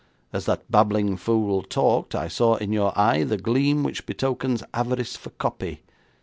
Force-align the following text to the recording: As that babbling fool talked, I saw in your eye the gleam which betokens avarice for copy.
As 0.33 0.47
that 0.47 0.63
babbling 0.71 1.15
fool 1.15 1.61
talked, 1.61 2.15
I 2.15 2.27
saw 2.27 2.55
in 2.55 2.73
your 2.73 2.91
eye 2.97 3.23
the 3.23 3.37
gleam 3.37 3.83
which 3.83 4.07
betokens 4.07 4.63
avarice 4.73 5.15
for 5.15 5.29
copy. 5.29 5.83